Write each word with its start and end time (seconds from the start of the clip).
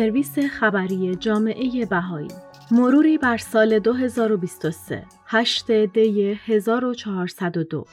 سرویس 0.00 0.38
خبری 0.38 1.14
جامعه 1.14 1.86
بهایی. 1.86 2.28
مروری 2.70 3.18
بر 3.18 3.36
سال 3.36 3.78
2023 3.78 5.04
8 5.26 5.70
دی 5.70 6.38
1402 6.46 7.84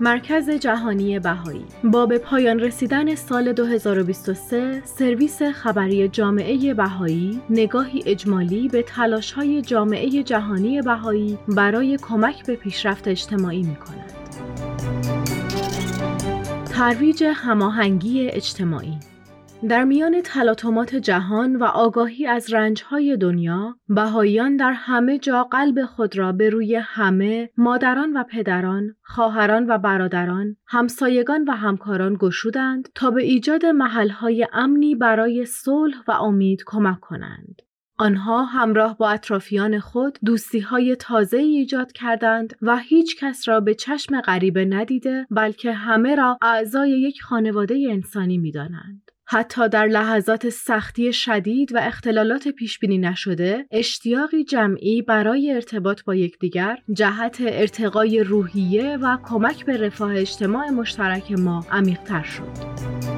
مرکز 0.00 0.50
جهانی 0.50 1.18
بهایی. 1.18 1.64
با 1.84 2.06
به 2.06 2.18
پایان 2.18 2.60
رسیدن 2.60 3.14
سال 3.14 3.52
2023 3.52 4.82
سرویس 4.84 5.42
خبری 5.42 6.08
جامعه 6.08 6.74
بهایی 6.74 7.40
نگاهی 7.50 8.02
اجمالی 8.06 8.68
به 8.68 8.82
تلاش‌های 8.82 9.62
جامعه 9.62 10.22
جهانی 10.22 10.82
بهایی 10.82 11.38
برای 11.48 11.96
کمک 12.02 12.46
به 12.46 12.56
پیشرفت 12.56 13.08
اجتماعی 13.08 13.62
می 13.62 13.76
کند. 13.76 14.19
ترویج 16.80 17.24
هماهنگی 17.24 18.28
اجتماعی 18.28 18.98
در 19.68 19.84
میان 19.84 20.20
تلاطمات 20.20 20.94
جهان 20.94 21.56
و 21.56 21.64
آگاهی 21.64 22.26
از 22.26 22.52
رنجهای 22.52 23.16
دنیا، 23.16 23.76
بهاییان 23.88 24.56
در 24.56 24.72
همه 24.72 25.18
جا 25.18 25.44
قلب 25.44 25.84
خود 25.84 26.18
را 26.18 26.32
به 26.32 26.50
روی 26.50 26.74
همه، 26.76 27.50
مادران 27.56 28.12
و 28.16 28.24
پدران، 28.24 28.94
خواهران 29.02 29.66
و 29.70 29.78
برادران، 29.78 30.56
همسایگان 30.66 31.44
و 31.44 31.52
همکاران 31.52 32.16
گشودند 32.20 32.88
تا 32.94 33.10
به 33.10 33.22
ایجاد 33.22 33.66
محلهای 33.66 34.46
امنی 34.52 34.94
برای 34.94 35.44
صلح 35.44 35.96
و 36.08 36.12
امید 36.12 36.62
کمک 36.66 37.00
کنند. 37.00 37.62
آنها 38.00 38.44
همراه 38.44 38.96
با 38.96 39.10
اطرافیان 39.10 39.80
خود 39.80 40.18
دوستی 40.24 40.60
های 40.60 40.96
تازه 40.96 41.36
ایجاد 41.36 41.92
کردند 41.92 42.56
و 42.62 42.78
هیچ 42.78 43.16
کس 43.20 43.48
را 43.48 43.60
به 43.60 43.74
چشم 43.74 44.20
غریبه 44.20 44.64
ندیده 44.64 45.26
بلکه 45.30 45.72
همه 45.72 46.14
را 46.14 46.38
اعضای 46.42 46.90
یک 46.90 47.22
خانواده 47.22 47.86
انسانی 47.90 48.38
می 48.38 48.52
دانند. 48.52 49.10
حتی 49.26 49.68
در 49.68 49.86
لحظات 49.86 50.48
سختی 50.48 51.12
شدید 51.12 51.74
و 51.74 51.78
اختلالات 51.82 52.48
پیش 52.48 52.78
بینی 52.78 52.98
نشده 52.98 53.66
اشتیاقی 53.70 54.44
جمعی 54.44 55.02
برای 55.02 55.52
ارتباط 55.52 56.04
با 56.04 56.14
یکدیگر 56.14 56.78
جهت 56.92 57.36
ارتقای 57.40 58.22
روحیه 58.22 58.96
و 58.96 59.16
کمک 59.24 59.64
به 59.64 59.76
رفاه 59.76 60.16
اجتماع 60.16 60.70
مشترک 60.70 61.32
ما 61.32 61.66
عمیقتر 61.70 62.22
شد. 62.22 63.09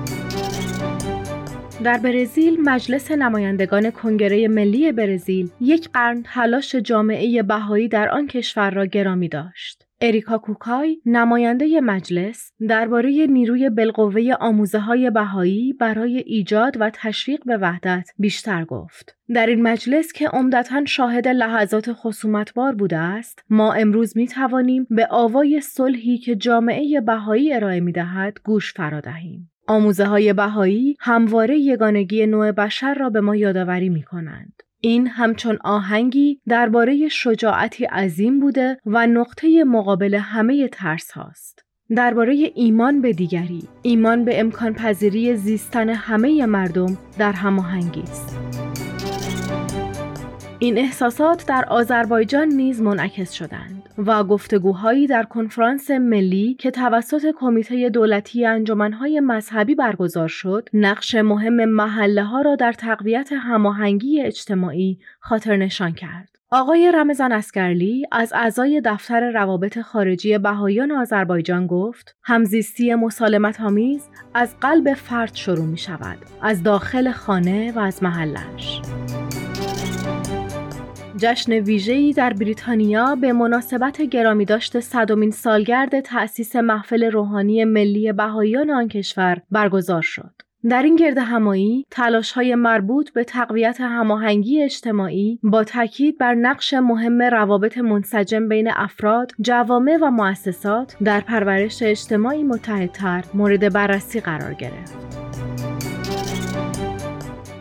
در 1.82 1.98
برزیل 1.98 2.60
مجلس 2.60 3.10
نمایندگان 3.10 3.90
کنگره 3.90 4.48
ملی 4.48 4.92
برزیل 4.92 5.50
یک 5.60 5.88
قرن 5.88 6.22
تلاش 6.22 6.74
جامعه 6.74 7.42
بهایی 7.42 7.88
در 7.88 8.08
آن 8.08 8.26
کشور 8.26 8.70
را 8.70 8.86
گرامی 8.86 9.28
داشت. 9.28 9.86
اریکا 10.00 10.38
کوکای 10.38 10.98
نماینده 11.06 11.80
مجلس 11.80 12.52
درباره 12.68 13.26
نیروی 13.26 13.70
بالقوه 13.70 14.32
آموزه 14.40 14.78
های 14.78 15.10
بهایی 15.10 15.72
برای 15.72 16.18
ایجاد 16.18 16.76
و 16.80 16.90
تشویق 16.94 17.40
به 17.46 17.56
وحدت 17.56 18.10
بیشتر 18.18 18.64
گفت. 18.64 19.16
در 19.34 19.46
این 19.46 19.62
مجلس 19.62 20.12
که 20.12 20.28
عمدتا 20.28 20.84
شاهد 20.84 21.28
لحظات 21.28 21.92
خصومتبار 21.92 22.74
بوده 22.74 22.98
است، 22.98 23.44
ما 23.50 23.72
امروز 23.72 24.16
می 24.16 24.26
توانیم 24.26 24.86
به 24.90 25.08
آوای 25.10 25.60
صلحی 25.60 26.18
که 26.18 26.36
جامعه 26.36 27.00
بهایی 27.00 27.52
ارائه 27.52 27.80
می 27.80 27.92
دهد 27.92 28.38
گوش 28.44 28.74
فرا 28.74 29.00
دهیم. 29.00 29.51
آموزه 29.66 30.04
های 30.04 30.32
بهایی 30.32 30.96
همواره 31.00 31.58
یگانگی 31.58 32.26
نوع 32.26 32.52
بشر 32.52 32.94
را 32.94 33.10
به 33.10 33.20
ما 33.20 33.36
یادآوری 33.36 33.88
می 33.88 34.02
کنند. 34.02 34.62
این 34.80 35.06
همچون 35.06 35.58
آهنگی 35.64 36.40
درباره 36.48 37.08
شجاعتی 37.08 37.84
عظیم 37.84 38.40
بوده 38.40 38.78
و 38.86 39.06
نقطه 39.06 39.64
مقابل 39.64 40.14
همه 40.14 40.68
ترس 40.68 41.10
هاست. 41.10 41.64
درباره 41.96 42.50
ایمان 42.54 43.00
به 43.00 43.12
دیگری، 43.12 43.68
ایمان 43.82 44.24
به 44.24 44.40
امکان 44.40 44.74
پذیری 44.74 45.36
زیستن 45.36 45.88
همه 45.88 46.46
مردم 46.46 46.98
در 47.18 47.32
هماهنگی 47.32 48.02
است. 48.02 48.38
این 50.58 50.78
احساسات 50.78 51.46
در 51.46 51.64
آذربایجان 51.68 52.48
نیز 52.48 52.80
منعکس 52.80 53.32
شدند 53.32 53.81
و 53.98 54.24
گفتگوهایی 54.24 55.06
در 55.06 55.22
کنفرانس 55.22 55.90
ملی 55.90 56.54
که 56.54 56.70
توسط 56.70 57.34
کمیته 57.36 57.90
دولتی 57.90 58.46
انجمنهای 58.46 59.20
مذهبی 59.20 59.74
برگزار 59.74 60.28
شد 60.28 60.68
نقش 60.72 61.14
مهم 61.14 61.64
محله 61.64 62.24
ها 62.24 62.40
را 62.40 62.56
در 62.56 62.72
تقویت 62.72 63.30
هماهنگی 63.32 64.22
اجتماعی 64.22 64.98
خاطر 65.20 65.56
نشان 65.56 65.92
کرد. 65.92 66.28
آقای 66.54 66.92
رمضان 66.94 67.32
اسکرلی 67.32 68.06
از 68.12 68.32
اعضای 68.32 68.82
دفتر 68.84 69.30
روابط 69.30 69.80
خارجی 69.80 70.38
بهایان 70.38 70.92
آذربایجان 70.92 71.66
گفت 71.66 72.16
همزیستی 72.22 72.94
مسالمت 72.94 73.60
آمیز 73.60 74.08
از 74.34 74.60
قلب 74.60 74.94
فرد 74.94 75.34
شروع 75.34 75.66
می 75.66 75.78
شود 75.78 76.18
از 76.42 76.62
داخل 76.62 77.12
خانه 77.12 77.72
و 77.72 77.78
از 77.78 78.02
محلش. 78.02 78.80
جشن 81.16 81.52
ویژه‌ای 81.52 82.12
در 82.12 82.32
بریتانیا 82.32 83.14
به 83.14 83.32
مناسبت 83.32 84.02
گرامی 84.02 84.44
داشت 84.44 84.80
صدمین 84.80 85.30
سالگرد 85.30 86.00
تأسیس 86.00 86.56
محفل 86.56 87.10
روحانی 87.10 87.64
ملی 87.64 88.12
بهاییان 88.12 88.70
آن 88.70 88.88
کشور 88.88 89.42
برگزار 89.50 90.02
شد. 90.02 90.30
در 90.70 90.82
این 90.82 90.96
گرد 90.96 91.18
همایی 91.18 91.86
تلاش 91.90 92.38
مربوط 92.38 93.12
به 93.12 93.24
تقویت 93.24 93.80
هماهنگی 93.80 94.62
اجتماعی 94.62 95.38
با 95.42 95.64
تاکید 95.64 96.18
بر 96.18 96.34
نقش 96.34 96.74
مهم 96.74 97.22
روابط 97.22 97.78
منسجم 97.78 98.48
بین 98.48 98.70
افراد، 98.70 99.32
جوامع 99.40 99.98
و 100.02 100.10
مؤسسات 100.10 100.96
در 101.04 101.20
پرورش 101.20 101.82
اجتماعی 101.82 102.42
متحدتر 102.42 103.24
مورد 103.34 103.72
بررسی 103.72 104.20
قرار 104.20 104.54
گرفت. 104.54 105.51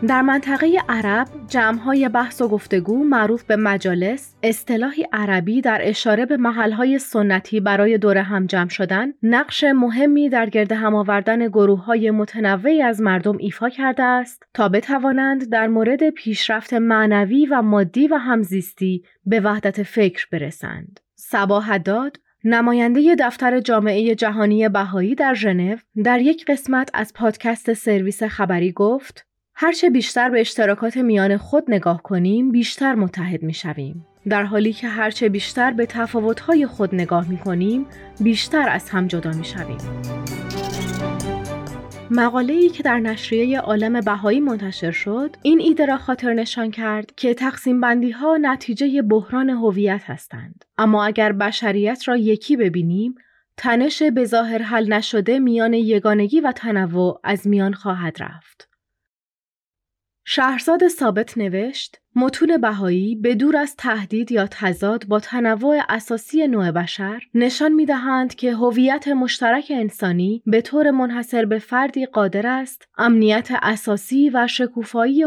در 0.08 0.22
منطقه 0.22 0.78
عرب 0.88 1.28
جمعهای 1.48 2.08
بحث 2.08 2.40
و 2.40 2.48
گفتگو 2.48 3.04
معروف 3.04 3.44
به 3.44 3.56
مجالس 3.56 4.34
اصطلاحی 4.42 5.06
عربی 5.12 5.60
در 5.60 5.80
اشاره 5.82 6.26
به 6.26 6.36
محلهای 6.36 6.98
سنتی 6.98 7.60
برای 7.60 7.98
دور 7.98 8.18
هم 8.18 8.46
جمع 8.46 8.68
شدن 8.68 9.12
نقش 9.22 9.64
مهمی 9.64 10.28
در 10.28 10.50
گرد 10.50 10.72
هم 10.72 10.94
آوردن 10.94 11.48
گروه 11.48 11.84
های 11.84 12.10
متنوعی 12.10 12.82
از 12.82 13.00
مردم 13.00 13.36
ایفا 13.38 13.68
کرده 13.68 14.02
است 14.02 14.42
تا 14.54 14.68
بتوانند 14.68 15.50
در 15.50 15.66
مورد 15.66 16.10
پیشرفت 16.10 16.74
معنوی 16.74 17.46
و 17.46 17.62
مادی 17.62 18.08
و 18.08 18.14
همزیستی 18.14 19.04
به 19.26 19.40
وحدت 19.40 19.82
فکر 19.82 20.26
برسند. 20.32 21.00
سبا 21.14 21.60
حداد 21.60 22.16
نماینده 22.44 23.16
دفتر 23.18 23.60
جامعه 23.60 24.14
جهانی 24.14 24.68
بهایی 24.68 25.14
در 25.14 25.34
ژنو 25.34 25.76
در 26.04 26.20
یک 26.20 26.44
قسمت 26.44 26.90
از 26.94 27.12
پادکست 27.14 27.72
سرویس 27.72 28.22
خبری 28.22 28.72
گفت 28.72 29.31
هرچه 29.62 29.90
بیشتر 29.90 30.30
به 30.30 30.40
اشتراکات 30.40 30.96
میان 30.96 31.36
خود 31.36 31.64
نگاه 31.68 32.02
کنیم 32.02 32.52
بیشتر 32.52 32.94
متحد 32.94 33.42
می 33.42 33.54
شویم. 33.54 34.06
در 34.28 34.44
حالی 34.44 34.72
که 34.72 34.88
هرچه 34.88 35.28
بیشتر 35.28 35.70
به 35.70 35.86
تفاوتهای 35.86 36.66
خود 36.66 36.94
نگاه 36.94 37.28
می 37.28 37.38
کنیم 37.38 37.86
بیشتر 38.20 38.68
از 38.68 38.90
هم 38.90 39.06
جدا 39.06 39.30
می 39.30 39.44
شویم. 39.44 39.78
مقاله 42.10 42.52
ای 42.52 42.68
که 42.68 42.82
در 42.82 42.98
نشریه 42.98 43.60
عالم 43.60 44.00
بهایی 44.00 44.40
منتشر 44.40 44.90
شد 44.90 45.36
این 45.42 45.60
ایده 45.60 45.86
را 45.86 45.96
خاطر 45.96 46.34
نشان 46.34 46.70
کرد 46.70 47.14
که 47.16 47.34
تقسیم 47.34 47.80
بندی 47.80 48.10
ها 48.10 48.36
نتیجه 48.36 49.02
بحران 49.02 49.50
هویت 49.50 50.02
هستند 50.04 50.64
اما 50.78 51.04
اگر 51.04 51.32
بشریت 51.32 52.08
را 52.08 52.16
یکی 52.16 52.56
ببینیم 52.56 53.14
تنش 53.56 54.02
به 54.02 54.24
ظاهر 54.24 54.62
حل 54.62 54.92
نشده 54.92 55.38
میان 55.38 55.74
یگانگی 55.74 56.40
و 56.40 56.52
تنوع 56.52 57.20
از 57.24 57.46
میان 57.46 57.72
خواهد 57.72 58.22
رفت 58.22 58.71
شهرزاد 60.24 60.88
ثابت 60.88 61.38
نوشت 61.38 61.98
متون 62.14 62.56
بهایی 62.56 63.16
به 63.16 63.34
دور 63.34 63.56
از 63.56 63.76
تهدید 63.76 64.32
یا 64.32 64.46
تضاد 64.50 65.06
با 65.06 65.20
تنوع 65.20 65.80
اساسی 65.88 66.46
نوع 66.46 66.70
بشر 66.70 67.22
نشان 67.34 67.72
می 67.72 67.86
دهند 67.86 68.34
که 68.34 68.54
هویت 68.54 69.08
مشترک 69.08 69.72
انسانی 69.74 70.42
به 70.46 70.60
طور 70.60 70.90
منحصر 70.90 71.44
به 71.44 71.58
فردی 71.58 72.06
قادر 72.06 72.46
است 72.46 72.88
امنیت 72.98 73.48
اساسی 73.62 74.30
و 74.30 74.46
شکوفایی 74.46 75.24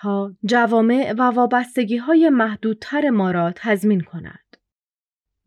ها، 0.00 0.34
جوامع 0.44 1.14
و 1.18 1.22
وابستگی 1.22 1.96
های 1.96 2.28
محدودتر 2.28 3.10
ما 3.10 3.30
را 3.30 3.52
تضمین 3.56 4.00
کند. 4.00 4.38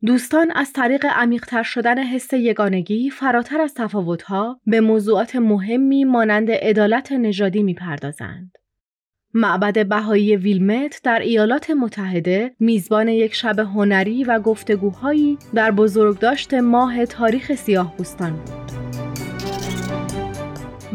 دوستان 0.06 0.52
از 0.52 0.74
طریق 0.74 1.06
عمیقتر 1.06 1.64
شدن 1.64 2.04
حس 2.04 2.34
یگانگی 2.34 3.10
فراتر 3.10 3.62
از 3.62 3.74
تفاوتها 3.74 4.60
به 4.66 4.82
موضوعات 4.82 5.36
مهمی 5.36 6.06
مانند 6.06 6.52
عدالت 6.52 7.12
نژادی 7.12 7.64
می‌پردازند. 7.64 8.58
معبد 9.38 9.88
بهایی 9.88 10.36
ویلمت 10.36 11.02
در 11.04 11.20
ایالات 11.20 11.70
متحده 11.70 12.52
میزبان 12.60 13.08
یک 13.08 13.36
شب 13.36 13.60
هنری 13.60 14.24
و 14.24 14.40
گفتگوهایی 14.40 15.38
در 15.56 15.72
بزرگداشت 15.72 16.54
ماه 16.54 17.06
تاریخ 17.06 17.56
سیاه 17.56 17.98
بوستان 17.98 18.32
بود. 18.32 18.72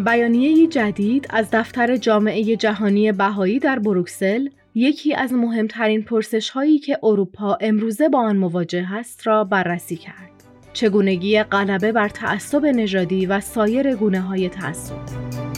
بیانیه 0.05 0.67
جدید 0.67 1.27
از 1.31 1.49
دفتر 1.53 1.97
جامعه 1.97 2.57
جهانی 2.57 3.13
بهایی 3.13 3.59
در 3.59 3.79
بروکسل 3.79 4.49
یکی 4.75 5.15
از 5.15 5.33
مهمترین 5.33 6.03
پرسش 6.03 6.51
هایی 6.51 6.79
که 6.79 6.99
اروپا 7.03 7.59
امروزه 7.61 8.09
با 8.09 8.19
آن 8.19 8.37
مواجه 8.37 8.95
است 8.95 9.27
را 9.27 9.45
بررسی 9.45 9.97
کرد. 9.97 10.33
چگونگی 10.73 11.43
غلبه 11.43 11.93
بر 11.93 12.09
تعصب 12.09 12.67
نژادی 12.67 13.27
و 13.27 13.41
سایر 13.41 13.95
گونه 13.95 14.21
های 14.21 14.49
تعصب 14.49 15.52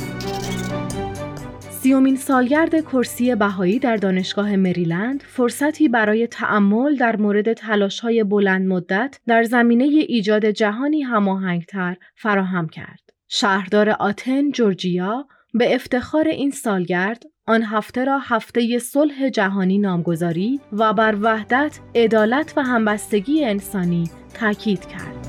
سیومین 1.84 2.16
سالگرد 2.16 2.80
کرسی 2.80 3.34
بهایی 3.34 3.78
در 3.78 3.96
دانشگاه 3.96 4.56
مریلند 4.56 5.22
فرصتی 5.22 5.88
برای 5.88 6.26
تأمل 6.26 6.96
در 6.96 7.16
مورد 7.16 7.52
تلاش‌های 7.52 8.24
بلند 8.24 8.68
مدت 8.68 9.20
در 9.26 9.42
زمینه 9.42 9.84
ایجاد 9.84 10.46
جهانی 10.46 11.02
هماهنگتر 11.02 11.96
فراهم 12.16 12.68
کرد. 12.68 13.00
شهردار 13.28 13.90
آتن 13.90 14.50
جورجیا 14.50 15.26
به 15.54 15.74
افتخار 15.74 16.28
این 16.28 16.50
سالگرد 16.50 17.22
آن 17.46 17.62
هفته 17.62 18.04
را 18.04 18.18
هفته 18.18 18.78
صلح 18.78 19.28
جهانی 19.28 19.78
نامگذاری 19.78 20.60
و 20.72 20.92
بر 20.92 21.16
وحدت، 21.20 21.78
عدالت 21.94 22.52
و 22.56 22.62
همبستگی 22.62 23.44
انسانی 23.44 24.10
تاکید 24.34 24.86
کرد. 24.86 25.23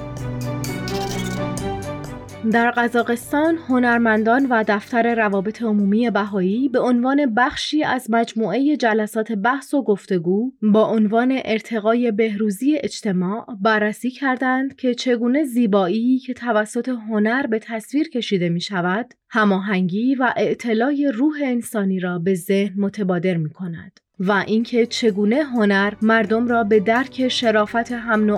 در 2.52 2.72
قزاقستان 2.72 3.58
هنرمندان 3.58 4.48
و 4.50 4.64
دفتر 4.68 5.16
روابط 5.16 5.62
عمومی 5.62 6.10
بهایی 6.10 6.70
به 6.70 6.80
عنوان 6.80 7.34
بخشی 7.34 7.84
از 7.84 8.08
مجموعه 8.10 8.78
جلسات 8.78 9.32
بحث 9.32 9.74
و 9.74 9.84
گفتگو 9.84 10.52
با 10.62 10.88
عنوان 10.88 11.42
ارتقای 11.46 12.12
بهروزی 12.12 12.78
اجتماع 12.84 13.46
بررسی 13.62 14.12
کردند 14.12 14.76
که 14.76 14.94
چگونه 14.94 15.44
زیبایی 15.44 16.20
که 16.20 16.34
توسط 16.34 16.90
هنر 16.90 17.48
به 17.48 17.60
تصویر 17.60 18.10
کشیده 18.10 18.50
می 18.50 18.62
شود 18.62 19.14
هماهنگی 19.30 20.16
و 20.16 20.34
اعتلای 20.38 21.12
روح 21.16 21.36
انسانی 21.44 22.00
را 22.00 22.20
به 22.20 22.34
ذهن 22.34 22.82
متبادر 22.82 23.38
می 23.38 23.50
کند. 23.50 24.00
و 24.20 24.32
اینکه 24.48 24.86
چگونه 24.86 25.44
هنر 25.44 25.94
مردم 26.02 26.48
را 26.48 26.64
به 26.64 26.80
درک 26.80 27.28
شرافت 27.28 27.92
هم 27.92 28.32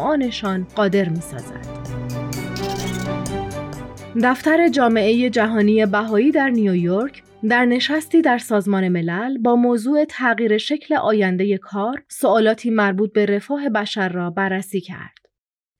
قادر 0.75 1.09
می 1.09 1.21
سازد. 1.21 2.36
دفتر 4.15 4.69
جامعه 4.69 5.29
جهانی 5.29 5.85
بهایی 5.85 6.31
در 6.31 6.49
نیویورک 6.49 7.23
در 7.49 7.65
نشستی 7.65 8.21
در 8.21 8.37
سازمان 8.37 8.87
ملل 8.87 9.37
با 9.37 9.55
موضوع 9.55 10.05
تغییر 10.05 10.57
شکل 10.57 10.95
آینده 10.95 11.57
کار 11.57 12.03
سوالاتی 12.07 12.69
مربوط 12.69 13.13
به 13.13 13.25
رفاه 13.25 13.69
بشر 13.69 14.09
را 14.09 14.29
بررسی 14.29 14.81
کرد. 14.81 15.17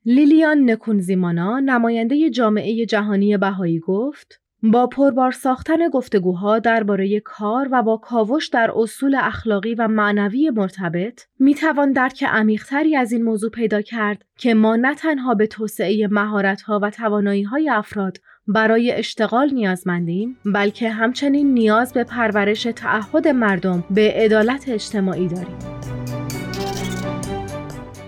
لیلیان 0.06 0.70
نکونزیمانا 0.70 1.60
نماینده 1.60 2.30
جامعه 2.30 2.86
جهانی 2.86 3.38
بهایی 3.38 3.80
گفت 3.80 4.42
با 4.64 4.88
پربار 4.88 5.32
ساختن 5.32 5.90
گفتگوها 5.90 6.60
درباره 6.60 7.20
کار 7.20 7.70
و 7.72 7.84
با 7.84 7.98
کاوش 7.98 8.48
در 8.48 8.72
اصول 8.76 9.16
اخلاقی 9.16 9.76
و 9.76 9.88
معنوی 9.88 10.50
مرتبط 10.50 11.22
می 11.40 11.56
توان 11.56 11.92
درک 11.92 12.24
عمیقتری 12.24 12.96
از 12.96 13.12
این 13.12 13.24
موضوع 13.24 13.50
پیدا 13.50 13.82
کرد 13.82 14.26
که 14.38 14.54
ما 14.54 14.76
نه 14.76 14.96
تنها 14.96 15.34
به 15.34 15.48
توسعه 15.48 16.08
مهارت‌ها 16.08 16.80
و 16.84 16.90
توانایی‌های 16.90 17.70
افراد 17.70 18.18
برای 18.48 18.92
اشتغال 18.92 19.50
نیازمندیم 19.54 20.38
بلکه 20.46 20.90
همچنین 20.90 21.54
نیاز 21.54 21.94
به 21.94 22.04
پرورش 22.04 22.64
تعهد 22.64 23.28
مردم 23.28 23.84
به 23.90 24.14
عدالت 24.16 24.70
اجتماعی 24.70 25.28
داریم. 25.28 25.58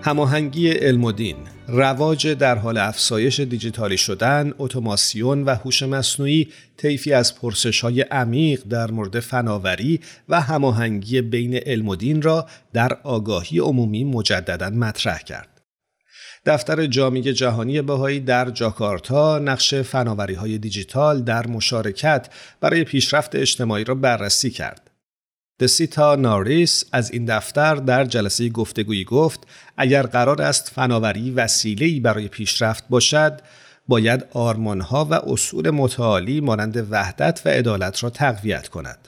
هماهنگی 0.03 0.69
علم 0.69 1.03
و 1.03 1.11
دین 1.11 1.35
رواج 1.71 2.27
در 2.27 2.57
حال 2.57 2.77
افزایش 2.77 3.39
دیجیتالی 3.39 3.97
شدن، 3.97 4.53
اتوماسیون 4.57 5.43
و 5.43 5.55
هوش 5.55 5.83
مصنوعی 5.83 6.47
طیفی 6.77 7.13
از 7.13 7.35
پرسش 7.35 7.81
های 7.81 8.01
عمیق 8.01 8.63
در 8.69 8.91
مورد 8.91 9.19
فناوری 9.19 9.99
و 10.29 10.41
هماهنگی 10.41 11.21
بین 11.21 11.55
علم 11.55 11.87
و 11.87 11.95
دین 11.95 12.21
را 12.21 12.47
در 12.73 12.93
آگاهی 13.03 13.59
عمومی 13.59 14.03
مجددا 14.03 14.69
مطرح 14.69 15.19
کرد. 15.19 15.61
دفتر 16.45 16.85
جامعه 16.85 17.33
جهانی 17.33 17.81
بهایی 17.81 18.19
در 18.19 18.49
جاکارتا 18.49 19.39
نقش 19.39 19.73
فناوری 19.73 20.33
های 20.33 20.57
دیجیتال 20.57 21.21
در 21.21 21.47
مشارکت 21.47 22.29
برای 22.61 22.83
پیشرفت 22.83 23.35
اجتماعی 23.35 23.83
را 23.83 23.95
بررسی 23.95 24.49
کرد. 24.49 24.88
دسیتا 25.59 26.15
ناریس 26.15 26.83
از 26.91 27.11
این 27.11 27.25
دفتر 27.25 27.75
در 27.75 28.05
جلسه 28.05 28.49
گفتگویی 28.49 29.03
گفت 29.03 29.47
اگر 29.77 30.03
قرار 30.03 30.41
است 30.41 30.69
فناوری 30.69 31.31
وسیله‌ای 31.31 31.99
برای 31.99 32.27
پیشرفت 32.27 32.83
باشد 32.89 33.41
باید 33.87 34.25
آرمانها 34.33 35.05
و 35.05 35.13
اصول 35.13 35.69
متعالی 35.69 36.41
مانند 36.41 36.87
وحدت 36.91 37.41
و 37.45 37.49
عدالت 37.49 38.03
را 38.03 38.09
تقویت 38.09 38.67
کند. 38.67 39.07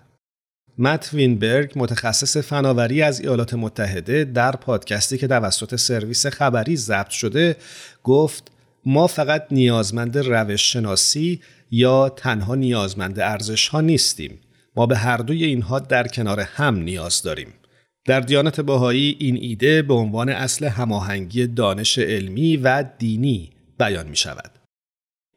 مت 0.77 1.09
وینبرگ 1.13 1.71
متخصص 1.75 2.38
فناوری 2.38 3.01
از 3.01 3.19
ایالات 3.19 3.53
متحده 3.53 4.24
در 4.24 4.51
پادکستی 4.51 5.18
که 5.18 5.27
توسط 5.27 5.75
سرویس 5.75 6.25
خبری 6.25 6.75
ضبط 6.75 7.09
شده 7.09 7.56
گفت 8.03 8.51
ما 8.86 9.07
فقط 9.07 9.45
نیازمند 9.51 10.18
روش 10.18 10.74
شناسی 10.74 11.42
یا 11.71 12.09
تنها 12.09 12.56
نیازمند 12.56 13.19
ارزش 13.19 13.68
ها 13.68 13.81
نیستیم 13.81 14.39
ما 14.75 14.85
به 14.85 14.97
هر 14.97 15.18
دوی 15.18 15.44
اینها 15.44 15.79
در 15.79 16.07
کنار 16.07 16.39
هم 16.39 16.75
نیاز 16.75 17.21
داریم. 17.21 17.53
در 18.06 18.19
دیانت 18.19 18.59
باهایی 18.59 19.18
این 19.19 19.38
ایده 19.41 19.81
به 19.81 19.94
عنوان 19.94 20.29
اصل 20.29 20.65
هماهنگی 20.65 21.47
دانش 21.47 21.97
علمی 21.97 22.57
و 22.57 22.85
دینی 22.97 23.50
بیان 23.79 24.07
می 24.07 24.15
شود. 24.15 24.51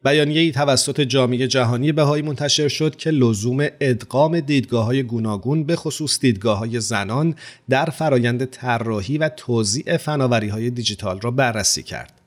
بیانیه 0.05 0.51
توسط 0.51 1.01
جامعه 1.01 1.47
جهانی 1.47 1.91
بهایی 1.91 2.23
منتشر 2.23 2.67
شد 2.67 2.95
که 2.95 3.11
لزوم 3.11 3.67
ادغام 3.79 4.39
دیدگاه 4.39 4.85
های 4.85 5.03
گوناگون 5.03 5.63
به 5.63 5.75
خصوص 5.75 6.19
دیدگاه 6.19 6.57
های 6.57 6.79
زنان 6.79 7.35
در 7.69 7.85
فرایند 7.85 8.45
طراحی 8.45 9.17
و 9.17 9.29
توزیع 9.29 9.97
فناوری 9.97 10.47
های 10.47 10.69
دیجیتال 10.69 11.21
را 11.21 11.31
بررسی 11.31 11.83
کرد. 11.83 12.21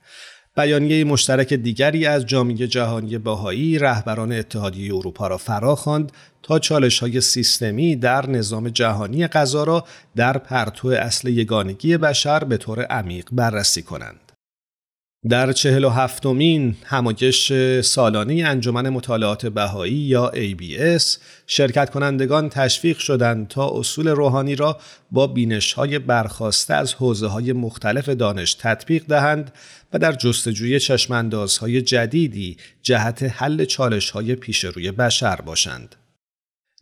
بیانیه 0.58 1.04
مشترک 1.04 1.54
دیگری 1.54 2.06
از 2.06 2.26
جامعه 2.26 2.66
جهانی 2.66 3.18
باهایی 3.18 3.78
رهبران 3.78 4.32
اتحادیه 4.32 4.94
اروپا 4.94 5.26
را 5.26 5.36
فرا 5.38 5.76
خواند 5.76 6.12
تا 6.42 6.58
چالش 6.58 6.98
های 6.98 7.20
سیستمی 7.20 7.96
در 7.96 8.30
نظام 8.30 8.68
جهانی 8.68 9.26
غذا 9.26 9.64
را 9.64 9.84
در 10.16 10.38
پرتو 10.38 10.88
اصل 10.88 11.28
یگانگی 11.28 11.96
بشر 11.96 12.44
به 12.44 12.56
طور 12.56 12.82
عمیق 12.82 13.28
بررسی 13.32 13.82
کنند. 13.82 14.27
در 15.28 15.52
چهل 15.52 15.84
و 15.84 15.88
هفتمین 15.88 16.76
همایش 16.84 17.52
سالانه 17.80 18.42
انجمن 18.46 18.88
مطالعات 18.88 19.46
بهایی 19.46 19.94
یا 19.94 20.32
ABS 20.34 21.18
شرکت 21.46 21.90
کنندگان 21.90 22.48
تشویق 22.48 22.98
شدند 22.98 23.48
تا 23.48 23.70
اصول 23.74 24.08
روحانی 24.08 24.54
را 24.54 24.78
با 25.10 25.26
بینش 25.26 25.72
های 25.72 25.98
برخواسته 25.98 26.74
از 26.74 26.94
حوزه 26.94 27.26
های 27.26 27.52
مختلف 27.52 28.08
دانش 28.08 28.54
تطبیق 28.54 29.04
دهند 29.06 29.52
و 29.92 29.98
در 29.98 30.12
جستجوی 30.12 30.80
چشماندازهای 30.80 31.82
جدیدی 31.82 32.56
جهت 32.82 33.22
حل 33.22 33.64
چالش 33.64 34.10
های 34.10 34.34
پیش 34.34 34.64
روی 34.64 34.90
بشر 34.90 35.36
باشند. 35.36 35.94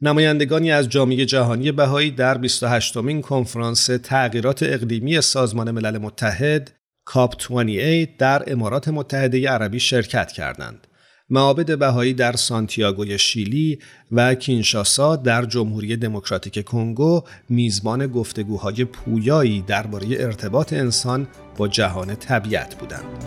نمایندگانی 0.03 0.73
از 0.73 0.89
جامعه 0.89 1.25
جهانی 1.25 1.73
بهایی 1.73 2.11
در 2.11 2.39
28 2.39 2.97
مین 2.97 3.23
کنفرانس 3.23 3.87
تغییرات 3.87 4.63
اقلیمی 4.63 5.21
سازمان 5.21 5.71
ملل 5.71 5.99
متحد 5.99 6.76
کاپ 7.07 7.35
28 7.37 8.17
در 8.19 8.53
امارات 8.53 8.89
متحده 8.89 9.49
عربی 9.49 9.81
شرکت 9.81 10.33
کردند. 10.33 10.87
معابد 11.31 11.79
بهایی 11.79 12.15
در 12.15 12.33
سانتیاگوی 12.33 13.19
شیلی 13.19 13.79
و 14.13 14.35
کینشاسا 14.35 15.17
در 15.17 15.45
جمهوری 15.45 15.97
دموکراتیک 15.97 16.65
کنگو 16.65 17.23
میزبان 17.49 18.07
گفتگوهای 18.07 18.85
پویایی 18.85 19.63
درباره 19.63 20.07
ارتباط 20.11 20.73
انسان 20.73 21.29
با 21.57 21.69
جهان 21.69 22.15
طبیعت 22.15 22.75
بودند. 22.75 23.25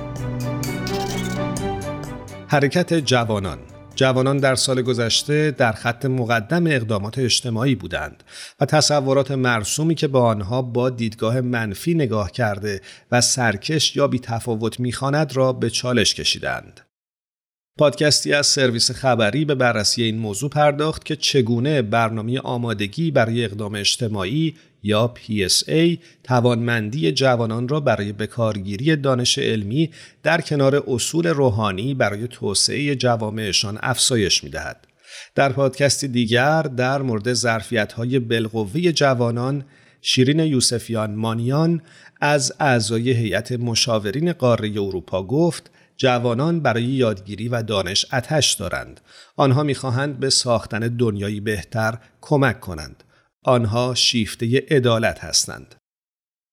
حرکت 2.48 2.94
جوانان 2.94 3.60
جوانان 4.00 4.38
در 4.38 4.56
سال 4.56 4.82
گذشته 4.82 5.52
در 5.52 5.72
خط 5.72 6.06
مقدم 6.06 6.68
اقدامات 6.68 7.20
اجتماعی 7.20 7.76
بودند 7.76 8.24
و 8.60 8.66
تصورات 8.66 9.32
مرسومی 9.32 9.96
که 9.96 10.08
با 10.08 10.26
آنها 10.26 10.62
با 10.62 10.90
دیدگاه 10.90 11.42
منفی 11.42 11.94
نگاه 11.94 12.32
کرده 12.32 12.82
و 13.12 13.22
سرکش 13.22 13.96
یا 13.96 14.08
بی 14.08 14.20
تفاوت 14.20 14.80
می‌خواند 14.80 15.36
را 15.36 15.54
به 15.54 15.70
چالش 15.70 16.16
کشیدند. 16.16 16.82
پادکستی 17.80 18.34
از 18.34 18.48
سرویس 18.48 18.92
خبری 18.92 19.46
به 19.46 19.56
بررسی 19.56 20.04
این 20.04 20.18
موضوع 20.18 20.50
پرداخت 20.50 21.06
که 21.06 21.16
چگونه 21.16 21.82
برنامه 21.82 22.40
آمادگی 22.40 23.12
برای 23.12 23.46
اقدام 23.46 23.76
اجتماعی 23.76 24.56
یا 24.84 25.14
PSA 25.16 25.98
توانمندی 26.24 27.12
جوانان 27.12 27.68
را 27.68 27.80
برای 27.80 28.14
بکارگیری 28.14 28.96
دانش 28.96 29.38
علمی 29.38 29.90
در 30.24 30.42
کنار 30.42 30.84
اصول 30.88 31.28
روحانی 31.28 31.94
برای 31.94 32.28
توسعه 32.28 32.96
جوامعشان 32.96 33.80
افزایش 33.82 34.44
می 34.44 34.50
دهد. 34.50 34.88
در 35.36 35.52
پادکستی 35.52 36.08
دیگر 36.08 36.62
در 36.62 37.02
مورد 37.02 37.34
ظرفیت 37.34 37.94
های 37.94 38.20
بالقوه 38.20 38.82
جوانان 38.82 39.66
شیرین 40.02 40.40
یوسفیان 40.40 41.16
مانیان 41.16 41.82
از 42.22 42.54
اعضای 42.60 43.12
هیئت 43.12 43.52
مشاورین 43.52 44.34
قاره 44.34 44.72
اروپا 44.72 45.24
گفت 45.24 45.72
جوانان 45.98 46.60
برای 46.60 46.84
یادگیری 46.84 47.48
و 47.48 47.64
دانش 47.64 48.06
اتش 48.14 48.54
دارند. 48.54 49.02
آنها 49.36 49.64
می‌خواهند 49.64 50.20
به 50.20 50.30
ساختن 50.30 50.80
دنیایی 50.80 51.40
بهتر 51.40 51.98
کمک 52.22 52.60
کنند. 52.60 53.04
آنها 53.46 53.96
شیفته 53.96 54.66
عدالت 54.72 55.24
هستند. 55.24 55.76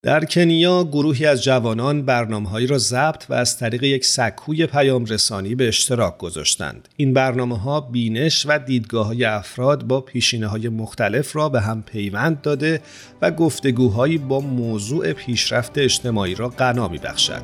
در 0.03 0.25
کنیا 0.25 0.85
گروهی 0.85 1.27
از 1.27 1.45
جوانان 1.45 2.03
برنامه‌هایی 2.03 2.67
را 2.67 2.79
ضبط 2.79 3.25
و 3.29 3.35
از 3.35 3.59
طریق 3.59 3.83
یک 3.83 4.05
سکوی 4.05 4.67
پیام 4.67 5.05
رسانی 5.05 5.55
به 5.55 5.69
اشتراک 5.69 6.19
گذاشتند. 6.19 6.89
این 6.97 7.13
برنامه 7.13 7.59
ها 7.59 7.81
بینش 7.81 8.47
و 8.49 8.59
دیدگاه 8.59 9.07
های 9.07 9.25
افراد 9.25 9.85
با 9.85 10.01
پیشینه 10.01 10.47
های 10.47 10.69
مختلف 10.69 11.37
را 11.37 11.49
به 11.49 11.61
هم 11.61 11.83
پیوند 11.83 12.41
داده 12.41 12.81
و 13.23 13.31
گفتگوهایی 13.31 14.19
با 14.19 14.41
موضوع 14.41 15.13
پیشرفت 15.13 15.79
اجتماعی 15.79 16.35
را 16.35 16.49
غنا 16.49 16.89
بخشد. 16.89 17.43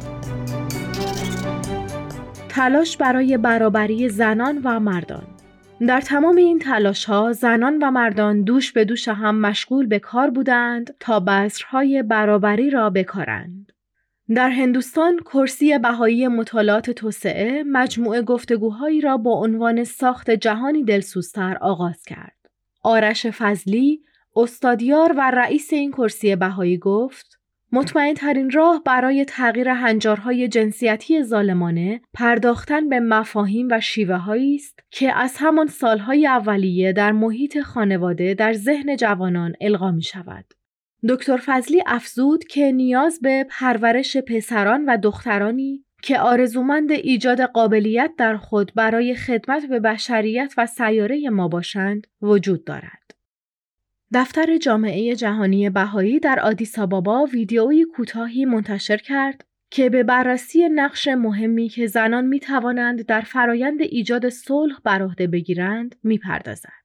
تلاش 2.48 2.96
برای 2.96 3.38
برابری 3.38 4.08
زنان 4.08 4.60
و 4.64 4.80
مردان 4.80 5.21
در 5.88 6.00
تمام 6.00 6.36
این 6.36 6.58
تلاش 6.58 7.04
ها 7.04 7.32
زنان 7.32 7.78
و 7.82 7.90
مردان 7.90 8.42
دوش 8.42 8.72
به 8.72 8.84
دوش 8.84 9.08
هم 9.08 9.40
مشغول 9.40 9.86
به 9.86 9.98
کار 9.98 10.30
بودند 10.30 10.94
تا 11.00 11.20
بذرهای 11.20 12.02
برابری 12.02 12.70
را 12.70 12.90
بکارند. 12.90 13.72
در 14.34 14.48
هندوستان 14.50 15.18
کرسی 15.18 15.78
بهایی 15.78 16.28
مطالعات 16.28 16.90
توسعه 16.90 17.62
مجموعه 17.62 18.22
گفتگوهایی 18.22 19.00
را 19.00 19.16
با 19.16 19.30
عنوان 19.30 19.84
ساخت 19.84 20.30
جهانی 20.30 20.84
دلسوزتر 20.84 21.58
آغاز 21.60 22.02
کرد. 22.02 22.36
آرش 22.82 23.26
فضلی، 23.26 24.00
استادیار 24.36 25.14
و 25.16 25.30
رئیس 25.30 25.72
این 25.72 25.92
کرسی 25.92 26.36
بهایی 26.36 26.78
گفت 26.78 27.38
مطمئن 27.74 28.14
ترین 28.14 28.50
راه 28.50 28.82
برای 28.84 29.24
تغییر 29.24 29.68
هنجارهای 29.68 30.48
جنسیتی 30.48 31.22
ظالمانه 31.22 32.00
پرداختن 32.14 32.88
به 32.88 33.00
مفاهیم 33.00 33.68
و 33.70 33.80
شیوه 33.80 34.30
است 34.30 34.80
که 34.90 35.18
از 35.18 35.36
همان 35.38 35.66
سالهای 35.66 36.26
اولیه 36.26 36.92
در 36.92 37.12
محیط 37.12 37.60
خانواده 37.60 38.34
در 38.34 38.52
ذهن 38.52 38.96
جوانان 38.96 39.52
القا 39.60 39.90
می 39.90 40.02
شود. 40.02 40.44
دکتر 41.08 41.36
فضلی 41.46 41.82
افزود 41.86 42.44
که 42.44 42.72
نیاز 42.72 43.20
به 43.22 43.46
پرورش 43.50 44.16
پسران 44.16 44.84
و 44.84 44.96
دخترانی 44.96 45.84
که 46.02 46.18
آرزومند 46.18 46.92
ایجاد 46.92 47.40
قابلیت 47.40 48.10
در 48.18 48.36
خود 48.36 48.72
برای 48.74 49.14
خدمت 49.14 49.66
به 49.66 49.80
بشریت 49.80 50.54
و 50.58 50.66
سیاره 50.66 51.30
ما 51.30 51.48
باشند 51.48 52.06
وجود 52.22 52.64
دارد. 52.64 53.21
دفتر 54.14 54.56
جامعه 54.56 55.16
جهانی 55.16 55.70
بهایی 55.70 56.20
در 56.20 56.40
آدیس 56.40 56.78
آبابا 56.78 57.24
ویدیویی 57.24 57.84
کوتاهی 57.84 58.44
منتشر 58.44 58.96
کرد 58.96 59.44
که 59.70 59.90
به 59.90 60.02
بررسی 60.02 60.68
نقش 60.68 61.08
مهمی 61.08 61.68
که 61.68 61.86
زنان 61.86 62.26
می 62.26 62.40
توانند 62.40 63.06
در 63.06 63.20
فرایند 63.20 63.80
ایجاد 63.80 64.28
صلح 64.28 64.74
بر 64.84 65.02
عهده 65.02 65.26
بگیرند 65.26 65.94
می‌پردازد. 66.02 66.81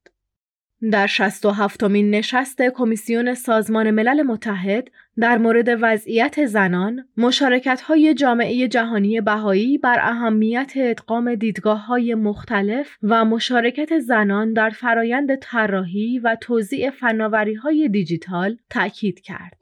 در 0.91 1.07
67 1.07 1.83
مین 1.83 2.09
نشست 2.09 2.61
کمیسیون 2.61 3.33
سازمان 3.33 3.91
ملل 3.91 4.21
متحد 4.21 4.87
در 5.19 5.37
مورد 5.37 5.67
وضعیت 5.81 6.45
زنان، 6.45 7.07
مشارکت 7.17 7.81
های 7.81 8.13
جامعه 8.13 8.67
جهانی 8.67 9.21
بهایی 9.21 9.77
بر 9.77 9.99
اهمیت 9.99 10.73
ادغام 10.75 11.35
دیدگاه 11.35 11.85
های 11.85 12.15
مختلف 12.15 12.97
و 13.03 13.25
مشارکت 13.25 13.99
زنان 13.99 14.53
در 14.53 14.69
فرایند 14.69 15.35
طراحی 15.35 16.19
و 16.19 16.37
توزیع 16.41 16.89
فناوری 16.89 17.53
های 17.53 17.89
دیجیتال 17.89 18.57
تأکید 18.69 19.19
کرد. 19.19 19.61